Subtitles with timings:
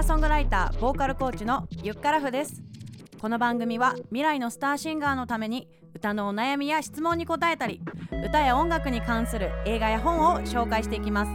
[0.00, 2.62] ーソングライターボーカルコーチのゆっからふです。
[3.20, 7.80] この番組は未来のスターシンガーのために歌のお悩みや質問に答えたり
[8.24, 11.32] 歌や音楽に関する映画や本を紹介していきます。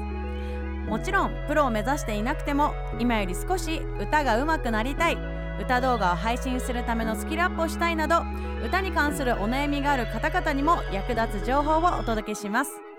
[0.90, 5.18] もちろんプロを目指していなくても今より少し歌が上手くなりたい
[5.60, 8.22] 歌動画を配信するためのスキルアップをしたいなど
[8.66, 12.93] 歌に関するお悩みがある方々にも役立つ情報をお届けします。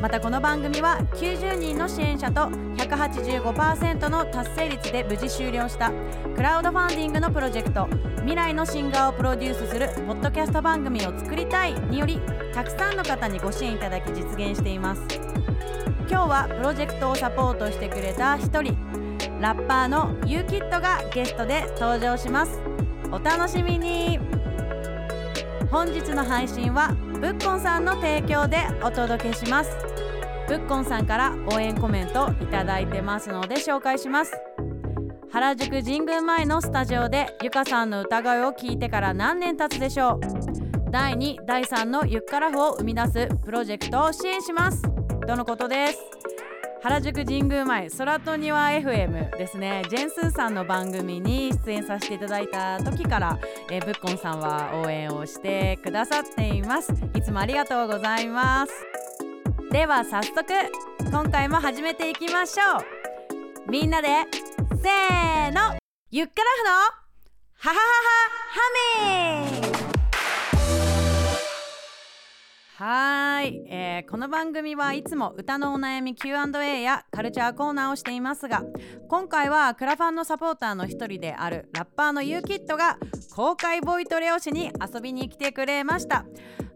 [0.00, 2.42] またこの番組は90人の支援者と
[2.76, 5.90] 185%の達成率で無事終了した
[6.34, 12.20] クラウドファンディングのプロジェクト未来のシンガーをプロデュースするポッドキャスト番組を作りたいにより
[12.52, 15.02] たくさんの方にご支援いただき実現しています
[16.08, 18.76] 今日はプロジェクトをサポートしてくれた一人
[19.40, 22.60] ラッパーのユーキットがゲストで登場します
[23.10, 24.18] お楽しみに
[25.70, 29.76] 本日の配信はぶっこんさんの提供でお届けします。
[30.48, 34.32] ぶっこんさんから応援コメントいただいてますので紹介します。
[35.32, 40.90] 原宿神宮前のスタジオでゆかさんの歌声を聞いてから何年経つでしょう。
[40.90, 44.82] 第2第3のゆっからふを生み出すプロジェクトを支援します。
[45.26, 45.98] とのことです。
[46.82, 49.82] 原宿神宮前空と庭 FM ですね。
[49.88, 53.38] ジェンスーさんの番組に出演させていただいた時から、
[53.70, 56.92] えー、ぶっこんさんは応援をしてくださっています。
[57.14, 58.72] いつもありがとうございます。
[59.70, 60.44] では早速
[61.10, 62.78] 今回も始めていきましょ
[63.66, 63.70] う。
[63.70, 64.08] みんなで
[64.82, 65.76] せーの
[66.10, 66.70] ゆっからふの
[67.58, 67.80] はははは
[68.52, 69.85] ハミン
[72.78, 78.64] はい、えーこの番組はいつも歌のお悩み Q&A やカルチャーコーナーをしていますが
[79.08, 82.98] 今回はクラファンのサポーターの一人であるラッパーのユーキットが
[83.34, 86.26] 公開ボイトレをしに遊びに来てくれました。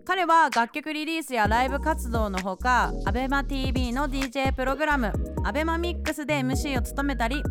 [0.06, 5.12] 彼は楽曲リリースやライブ活動のほか ABEMATV の DJ プログラム
[5.44, 7.42] ABEMAMIX で MC を務めたり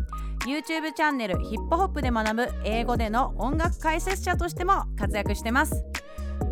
[0.44, 5.84] YouTube チャンネルヒップホップで学ぶ英語での音楽解説者としても活躍してます。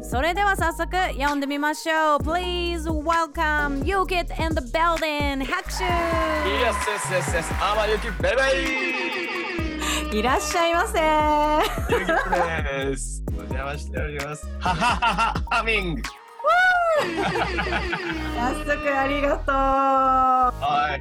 [0.02, 7.44] それでは早速読んでみましょう Please welcome Yukit in the building 拍手 Yes, yes, yes, yes.
[7.60, 8.36] あまゆきベイ
[10.12, 10.98] ベイいらっしゃいませ
[11.90, 13.22] ゆきです。
[13.30, 14.46] お邪魔しております。
[14.58, 16.02] ははははハミング。
[18.34, 21.00] 早速ありがとはい。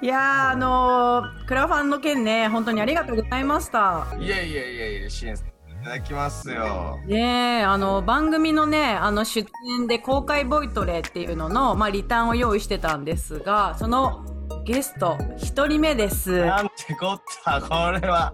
[0.00, 5.55] ういやーあのー、クラファンの件ね本当にありがとうございましたいやいやいやいや、支援させてい
[5.86, 6.98] ただきますよ。
[7.06, 9.48] ねえあの番組のねあの出
[9.80, 14.24] 演で公開ボイトレっていうのの、まあ、リターンを用意してたんですがその
[14.64, 16.44] ゲスト一人目です。
[16.44, 18.32] なんてこった、これは。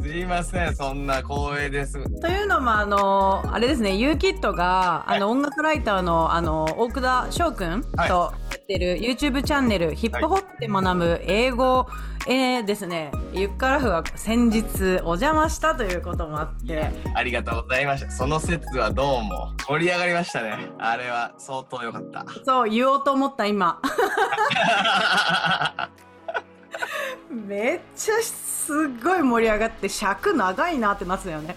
[0.00, 2.02] すいません、そんな光栄です。
[2.20, 11.86] というのもあのあれですねユーキットが、はいあの音楽ライターのあの大久田翔くんとはいやってる YouTube チャンネル、ヒップホップで学ぶ英語、
[12.28, 18.10] えーですねゆっからふが先日お邪魔したということもあってありがとうございました。
[18.10, 20.68] その説はどうも盛り上がりましたね。
[20.78, 22.24] あれは相当良かった。
[22.44, 23.80] そう言おうと思った今
[27.28, 31.56] めっちゃすっごい盛り上がって尺長いなってなってたよね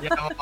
[0.00, 0.32] いやもう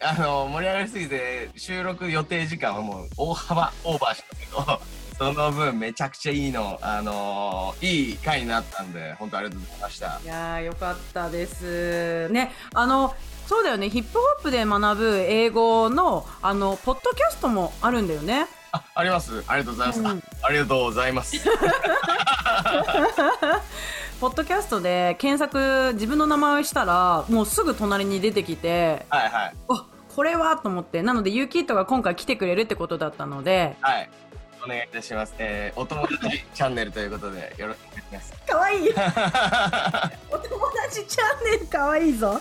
[0.00, 4.80] あの盛り上がりすぎて収録予定時間はもう大幅オーバーしたけど
[5.18, 10.20] その分めちゃくちゃいいのあのいい回になったんで本当ありがとうございました。
[10.22, 12.28] いやーよかったです。
[12.28, 13.14] ねあの
[13.46, 13.88] そうだよね。
[13.88, 18.46] ヒップホップで学ぶ英語のあのポッドキャストもあるんだよね。
[18.72, 19.42] ああります。
[19.46, 20.06] ありがとうございます、うん。
[20.06, 21.36] あありがとうございます。
[24.20, 29.54] ポッドキャストで検索自分の名前をしたらもうすぐ隣に出てきてはいはい。
[29.70, 31.00] あこれはと思って。
[31.02, 34.10] なのでユーキットが今回来てくれるってことだったのではい
[34.66, 35.34] お願いいたします。
[35.38, 38.32] えー、お友達チャンネルということでよろしくお願いします。
[38.46, 38.88] かわいい。
[40.30, 42.40] お友達チャンネルかわいいぞ。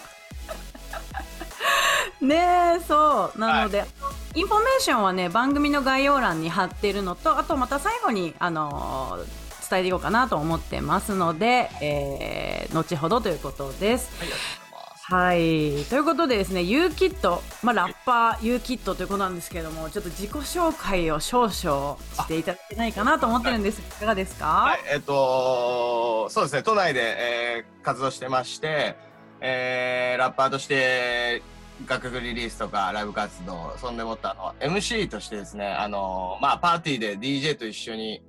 [2.19, 3.39] ねえそう。
[3.39, 3.85] なので、
[4.33, 14.11] インフォメーションはね番組の概要欄に貼ってるのとあとまた最後にあのー伝えていこうかなと思ってますので、えー後ほどということです。
[14.19, 14.64] はい
[15.07, 15.83] はい。
[15.85, 23.81] ということでですね YOU-KID、まあ、ラッパー YOU-KID ということなんですけどもちょっと自己紹介を少々していただけないかなと思ってるんです。
[23.81, 23.83] い。
[23.99, 28.95] かがですか、はい、えっ、とそうですね、都内で、えー活動してまして、
[29.41, 31.43] えーラッパーとして
[31.87, 38.23] 楽曲リリースとかライブ活動、そんでもったあの MC としてですね、あのまあパーティーで DJ と一緒に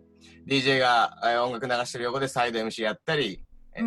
[0.47, 3.46] DJ が、えー音楽流してる横でサイド MC やったり、うん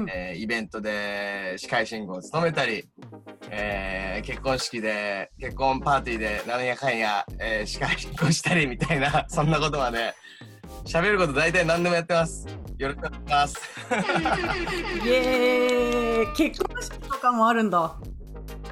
[0.10, 2.88] えーイベントで司会進行を務めたり、
[3.50, 10.14] えー結婚式で、結婚パーティーで何やかんや、えー司会進行したりみたいな、 そんなことまで、
[10.86, 12.48] 喋ること大体何でもやってます。
[12.78, 13.60] よろしくお願いします。
[15.06, 16.36] イエーイ。
[16.36, 17.96] 結婚式とかもあるんだ。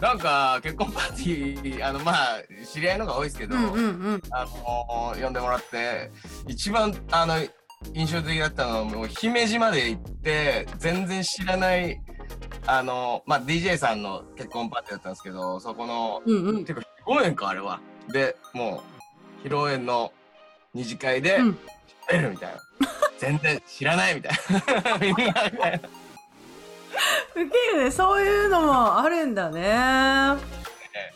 [0.01, 2.37] なんか結婚パーティー、あのまあ
[2.71, 3.81] 知り合いのが多いですけど、うんうんう
[4.17, 4.21] ん。
[4.31, 6.11] あの呼んでもらって
[6.47, 7.35] 一番あの
[7.93, 11.99] 印象的だったのはもう姫路まで行って全然知らない
[12.65, 16.65] あのまあ DJ さんの結婚パーティーだったんですけどそこのうんうん。
[16.65, 17.79] てか披露宴かあれは。
[18.11, 18.83] でも
[19.43, 20.11] う披露宴の
[20.73, 21.57] 二次会でうん。
[22.09, 22.61] 喋るみたいな、
[23.19, 24.33] 全然知らないみたい
[24.87, 24.97] な。
[24.99, 25.79] みんなみたいなウ
[27.35, 27.41] ケ
[27.75, 27.91] るね。
[27.91, 30.37] そういうのもあるんだね。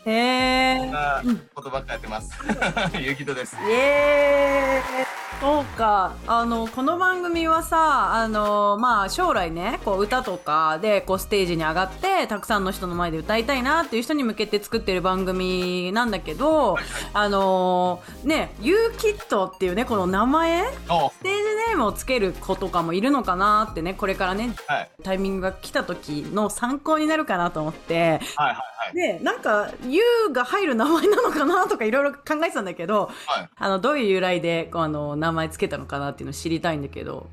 [0.04, 1.48] へえそんなうん。
[1.54, 2.30] ことばっかやってます。
[3.00, 3.56] ゆきとです。
[3.56, 5.11] イエーイ
[5.42, 6.14] そうか。
[6.28, 16.76] あのこの番組はさあのまあ将来ねこう歌とかでこうステージに上がってたくさんの人の前で歌いたいなっていう人に向けて作ってる番組なんだけど
[17.12, 24.90] あのね「ユーキット」っていうねこの名前おステージネームをつける子とかもいるのかなってねこれからねはい。
[25.02, 37.30] タイミングが来た時の参考になるかなと思ってはいはいはいでなんか「ユー」が入る名前なのかなとかいろいろ考えてたんだけどはいあのどういう由来でこうあの名前つけたのかなっていうのを知りたいんだけど。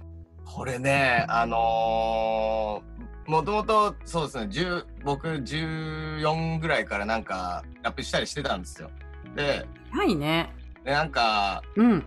[0.51, 8.89] これね、あのー、もともとそうですね、10僕14ぐらいからなんかラップしたりしてたんですよ。
[9.35, 10.51] で、はいね。
[10.83, 12.03] でなんか、うん。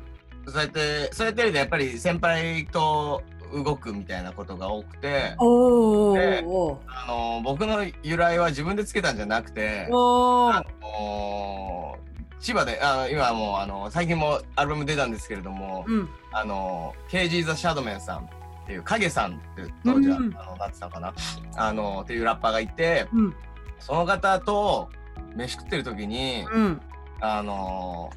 [0.48, 3.22] そうやって、そうやってるとやっぱり先輩と
[3.52, 12.02] 動くみたいなことが多くて、おであのー僕の由来は自分でつけたんじゃなくて、おあのー
[12.42, 16.08] 千葉で、あの今はもうあの最近もアルバム出たんですけれども、うん。
[16.32, 21.14] あの、KG ザ・シャドメンさんっていう、影さんって当時は、うんあの、なってたのかな
[21.54, 23.34] あの、っていうラッパーがいて、うん。
[23.78, 24.88] その方と
[25.36, 26.80] 飯食ってる時に、うん。
[27.20, 28.10] あの、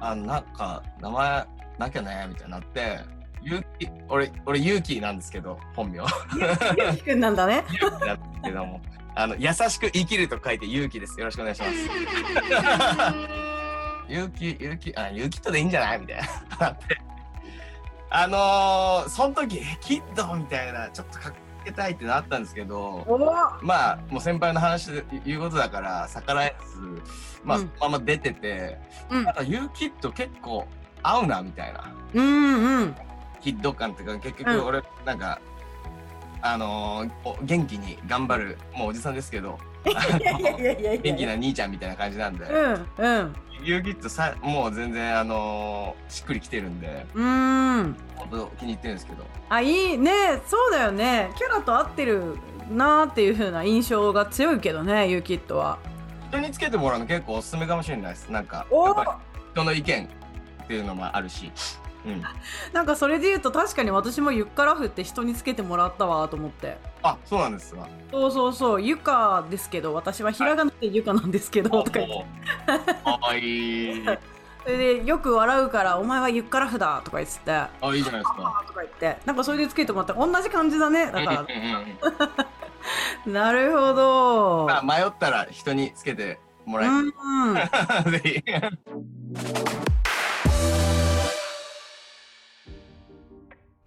[0.00, 1.46] あなんか、名前
[1.78, 3.00] なきゃね、みたいになって、
[3.42, 5.98] ゆうき、俺、俺、ゆうきなんですけど、本名。
[5.98, 6.02] ゆ
[6.88, 7.64] うきくんなんだね。
[7.70, 8.80] ゆうきなんですけども、
[9.14, 11.18] あの、優しく生きると書いてゆうきです。
[11.18, 11.72] よろしくお願いします。
[14.08, 16.26] ゆうき、ゆうき、あ、ゆうきとでいいんじゃないみたいな。
[16.58, 17.00] なって。
[18.10, 21.32] あのー、その時、えキッドみたいな、ちょっとか
[21.64, 23.18] けたいってなったんですけど、お
[23.62, 27.02] まあ、もう先輩の話で言うことだから、逆らえず、
[27.44, 28.78] まあ、うんそのまま出てて、
[29.10, 30.66] うんなんか、ゆうきっと結構
[31.02, 31.92] 合うな、みたいな。
[32.14, 32.96] うんうん。
[33.40, 35.40] キッド感っていうか、結うん局俺、なんか、
[36.42, 39.58] あのーお元気に頑張る、もうおじさんですけど。
[39.84, 43.34] 元気な兄ちゃんみたいな感じなんで、うんうん。
[43.62, 47.96] ユーギットさもう全然あのーしっくりきてるんでうーん。
[48.16, 50.12] 本当気に入ってるんですけどあ、いいね。
[50.46, 51.30] そうだよね。
[51.36, 52.36] キャラと合ってる
[52.70, 55.78] なーっていう風な印象が強いけどね、ユーキットは。
[56.28, 59.10] 人につけてもらうの結構おすすめかもしれないですなんかおやっぱり
[59.52, 60.04] 人の意見
[60.62, 61.50] っていうのもあるし、
[62.06, 62.22] うん、
[62.72, 66.78] なんかそれで言うと確かに私もユッカラフって人につけてもらったわと思って。
[67.02, 72.24] あそうなんですわそうそうそう、ユカですけど、私はひらがなでユカなんですけど、とか言って。
[73.04, 74.04] かわいい。
[74.62, 77.38] それでよく笑うから、お前はユッカラフだとか言って。
[77.38, 77.50] て。
[77.50, 78.64] あいいじゃないですか。
[78.66, 79.16] とか言って。
[79.24, 81.46] なんかそれでつけてもらったら同じ感じだねだから。
[83.26, 84.66] なるほど。
[84.66, 86.88] まあ迷ったら人につけてもらえ。
[86.88, 88.44] うんる、 ぜひ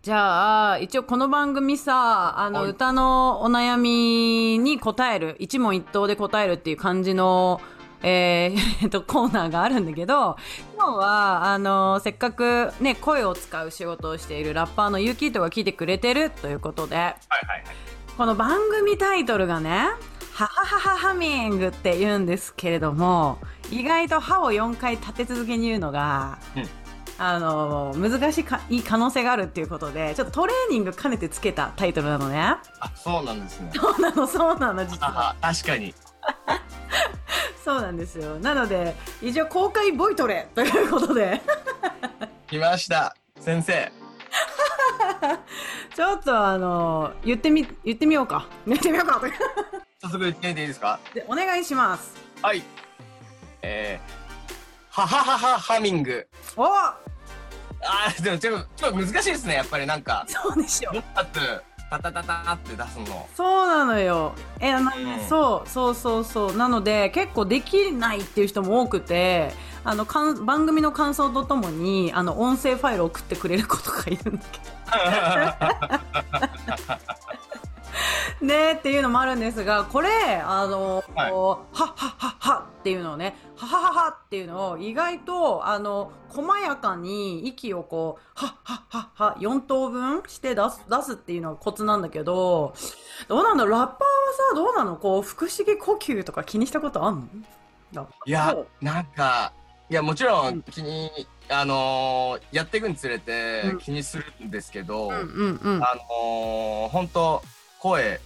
[0.03, 2.72] じゃあ一応この番組さあのはい。
[2.72, 7.62] 歌のお悩みに答える一問一答で答えるっていう感じの
[8.01, 10.36] えー えっとコーナーがあるんだけど
[10.75, 17.17] 今日はあのせっかくね声を使う仕事をしているラッパーのユーキートが聞いてくれてるということではいはい
[17.60, 17.75] はい。
[18.17, 19.88] この番組タイトルがね
[20.36, 23.38] 「ハハハハハミング」って言うんですけれども
[23.72, 26.83] 意外と歯を4回立て続けに言うのが、うん
[27.25, 32.38] あの難しいかいい可能性があるっていうことでちょっとトレーニング兼ねてつけたタイトルなのね。
[32.38, 32.62] あ
[32.96, 33.72] そうなんですね。
[33.80, 35.30] そうなのそうなの実は。
[35.42, 35.96] あ確かに。
[37.63, 38.38] そうなんですよ。
[38.39, 41.42] なので一応公開ボイトレということで。
[42.48, 43.15] 来ました。
[43.39, 43.89] 先生。
[45.96, 48.48] ちょっとあの言ってみ言ってみようか。
[48.68, 49.22] 言ってみようか。
[50.01, 51.00] 早速言ってみていいですか？
[51.13, 52.15] でお願いします。
[52.42, 52.62] はい。
[53.62, 56.27] えー、ははははハミング。
[56.58, 56.63] お
[57.86, 60.25] あーでもちょっとちょっと難しいですねやっぱりなんか。
[60.28, 60.92] そうでしょ。
[61.13, 61.25] タ
[62.00, 63.28] タタタって出すの。
[63.36, 64.34] そうなのよ。
[64.60, 64.86] えなうん。
[65.30, 66.58] そうそうそうそう。
[66.58, 74.63] なので結構できないっていう人も多くてあのかん番組の感想とともにあの音声ファイルを送ってくれる子とかいるんだけど
[78.44, 80.10] ねっていうのもあるんですがこれ
[80.46, 81.32] あの、はい。
[81.32, 92.74] はっはっはっはっていうのをねははははっていうのを意外とあの細やかに息をこうはっはっはっは4等分して出す出すっていうのがコツなんだけど
[93.28, 93.80] どうなんだろう？
[93.80, 93.98] ラッパーは
[94.52, 94.98] さどうなの？
[94.98, 97.30] こう腹式呼吸とか気にしたことあん
[97.94, 98.10] の？
[98.26, 99.54] いやなんか、
[99.90, 100.58] いや、もちろうん。
[100.58, 101.12] ん気に、
[101.50, 103.78] あのーやっていくにつれてうん。
[103.78, 105.84] 気にするんですけど、うんうんうん。
[105.84, 107.42] あのー、本当
[107.80, 108.20] 声、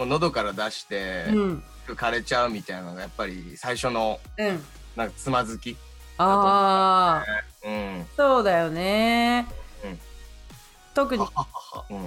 [0.00, 1.62] もう喉から出して、うん。
[1.88, 4.64] 枯れちゃうみたいなのが、やっぱり最初の、うん。
[4.96, 5.76] なんかつまずき。
[6.16, 8.06] ああうん。
[8.16, 9.46] そうだよね、
[9.84, 9.98] うん。
[10.94, 11.26] 特に。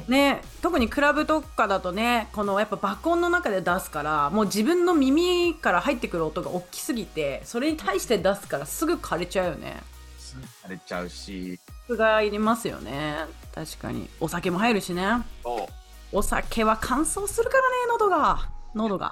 [0.07, 9.81] ね特にクラブとかだとねこのやっぱ爆音の中で出すからもう自分の耳から入ってくる音が大きすぎてそれに対して出すからすぐ枯れちゃうよね。
[10.17, 13.17] すぐ枯れちゃうし、そがいりますよね。
[13.53, 14.09] 確かに。
[14.19, 15.23] お酒も入るしね。
[15.43, 15.82] そう。
[16.13, 18.49] お酒は乾燥するからね喉が。
[18.75, 19.11] 喉が。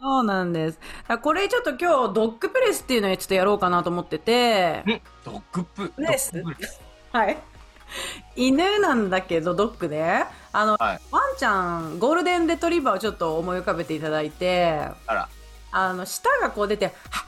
[0.00, 0.78] そうなんです。
[1.22, 4.78] これちょっと今日ドッグプレスっていうのをちょっとやろうかなと思ってて。
[4.78, 6.42] んドッグプレース？
[7.12, 7.36] はい。
[8.36, 11.00] 犬なんだけどドッグであの、はい。
[11.10, 14.80] ワンちゃんゴールデンレトリバーをちょっと思い浮かべていただいて。
[15.72, 17.26] あの舌がこう出てはっはっはっ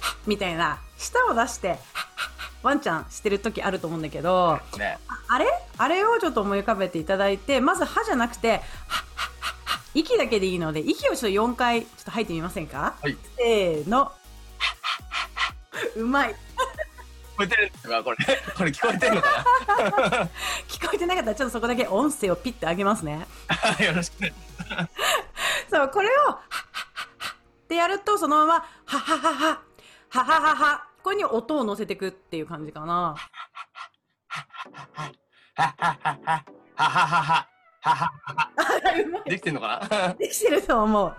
[0.00, 2.33] はっみたいな舌を出してはっはっは
[2.64, 4.98] ワンちゃんしてる時あると思うんだけどね。
[5.06, 5.46] ああれ？
[5.78, 13.16] あれをちょっと思い浮かべていただいてまず歯じゃなくてはっはっはっは息だけでいいので息をちょっと4回ちょっと吐いてみませんかはい。
[13.36, 14.10] せーの
[15.96, 16.34] うまい聞
[17.36, 18.16] こえてるんですかこれ。
[18.56, 19.28] これ聞こえてるのか
[20.68, 23.26] 聞こえてなかったらちょっとそこだけ音声をピッて上げますね
[23.78, 24.32] なよろしくね。
[25.70, 26.40] そうこれをは
[27.64, 29.58] ってやるとそのままはっはっはっ
[30.10, 33.14] はははははこに音を乗せていくっていう感じかな。
[39.26, 40.14] できてるのかな？
[40.14, 41.14] できてると思う。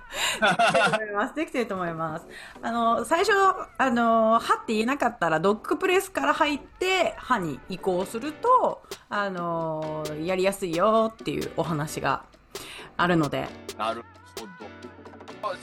[1.36, 2.26] できてると思います。
[2.62, 3.32] あの、最初、
[3.78, 12.24] あの、歯って言えなかったら、ドッグプレスから入って、歯に移行すると、あの、やりやすいよっていうお話が
[12.98, 13.48] あるので。
[13.78, 14.04] なる
[14.40, 14.54] ほど。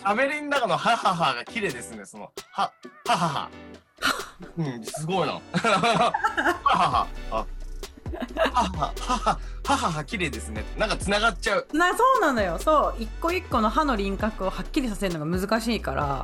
[0.05, 2.73] 喋りの中のハハハが綺麗ですね、その、は、
[3.09, 3.51] ハハハ。
[4.59, 5.35] うん、すごいな。
[5.35, 6.19] はは
[6.65, 7.07] は。
[7.31, 7.47] あ、
[8.51, 10.65] ははははははは綺麗ですね。
[10.77, 11.67] なんか繋がっちゃう。
[11.73, 12.59] な、そうなのよ。
[12.59, 13.03] そう。
[13.03, 16.23] 一個一個の歯の輪郭をはっきりさせるのが難しいから、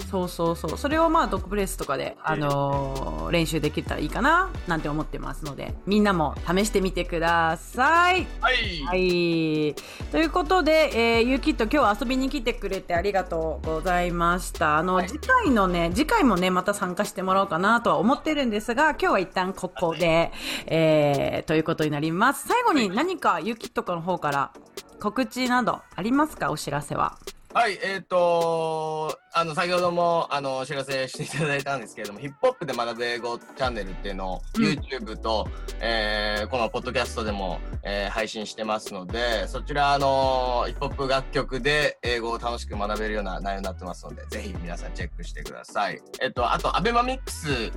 [0.00, 0.78] そうそうそう。
[0.78, 8.26] それをまあ、ドッグプレスとかで、あのー練習できたらいいかな、なんて思ってますので、みんなも試してみてください。
[8.40, 8.84] はい。
[8.84, 9.74] はい。
[10.10, 14.78] ということで、えー、ゆうきっと今日遊びに来てくれてありがとうございました。
[14.78, 20.32] あの、はい次回のね、次回もね、また参加してもらおうかなとは思ってるんですが、今日は一旦ここで、
[20.66, 22.48] えー、ということになります。
[22.48, 24.52] 最後に何かゆうきっとの方から
[25.00, 26.50] 告知などありますか？
[26.50, 27.16] お知らせは。
[27.52, 35.48] はい、えっ、とあの、先ほども、あの、お知らせしていただいたんですけれども、ヒップホップで学ぶ英語チャンネルっていうのを、うん YouTube と、
[35.80, 46.00] えーこのポッドキャストでも、えー配信してますので、そちら、あの、ヒップホップ楽曲で英語を楽しく学べるような内容になってますので、ぜひ皆さんチェックしてください。
[46.22, 47.72] えっ、と、あと、アベマミックス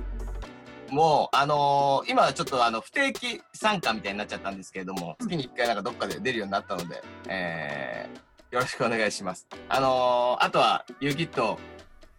[0.90, 9.48] も、あの今はちょっとあの不定期参加みたいになっちゃったんですけれども、月に1回なんかどっかで出るようになったので、えーよろしくお願いします。
[9.68, 11.58] あのーあとは、ユーキット、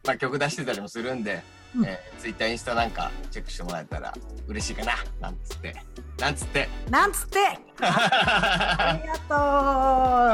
[0.05, 1.41] まあ、曲出してたりもするんで、
[1.73, 4.13] うんえー、ツイッター、インスタなんかチェックしてもらえたら
[4.45, 5.73] 嬉しいかな、なんつって。
[6.19, 6.67] なんつって。
[6.89, 7.39] なんつって
[7.79, 9.13] あ ありが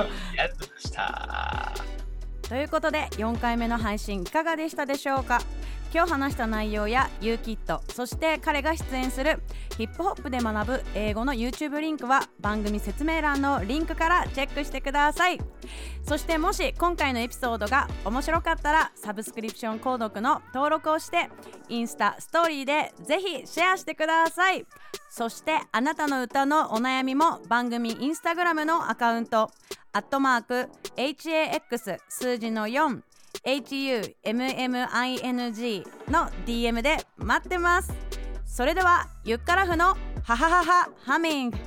[0.05, 1.71] とうりがとうございました。
[2.49, 5.39] ということで4回目の配信いかがでしたでしょうか？
[5.93, 9.41] 今日話した内容や u キットそして彼が出演する
[9.77, 15.39] ヒップホップで学ぶ英語の YouTube リンクは番組説明欄のリンクからチェックしてください。
[16.03, 21.29] そしてもし今回のエピソードが面白かったらサブスクリプション購読の登録をして
[21.69, 24.65] インスタストーリーでぜひシェアしてください。
[25.09, 29.51] そしてあなたの歌のお悩みも番組インスタグラムのアカウント。
[29.93, 33.01] アットマーク HAX 数字の4
[33.45, 34.23] HUMMING
[36.09, 37.93] の DM で待ってます。
[38.45, 41.57] それではゆっからふのハハハハハミング。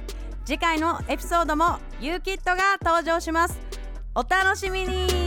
[0.45, 3.59] 次回のエピソードもユーキットが登場します。
[4.15, 5.24] お楽しみに。